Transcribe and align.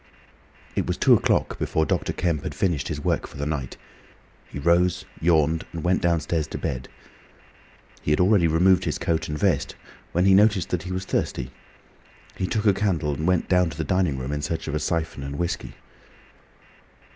It 0.75 0.87
was 0.87 0.97
two 0.97 1.13
o'clock 1.13 1.59
before 1.59 1.85
Dr. 1.85 2.11
Kemp 2.11 2.41
had 2.41 2.55
finished 2.55 2.87
his 2.87 2.99
work 2.99 3.27
for 3.27 3.37
the 3.37 3.45
night. 3.45 3.77
He 4.47 4.57
rose, 4.57 5.05
yawned, 5.21 5.63
and 5.71 5.83
went 5.83 6.01
downstairs 6.01 6.47
to 6.47 6.57
bed. 6.57 6.89
He 8.01 8.09
had 8.09 8.19
already 8.19 8.47
removed 8.47 8.85
his 8.85 8.97
coat 8.97 9.29
and 9.29 9.37
vest, 9.37 9.75
when 10.11 10.25
he 10.25 10.33
noticed 10.33 10.69
that 10.69 10.81
he 10.81 10.91
was 10.91 11.05
thirsty. 11.05 11.51
He 12.35 12.47
took 12.47 12.65
a 12.65 12.73
candle 12.73 13.13
and 13.13 13.27
went 13.27 13.47
down 13.47 13.69
to 13.69 13.77
the 13.77 13.83
dining 13.83 14.17
room 14.17 14.31
in 14.31 14.41
search 14.41 14.67
of 14.67 14.73
a 14.73 14.79
syphon 14.79 15.21
and 15.21 15.37
whiskey. 15.37 15.75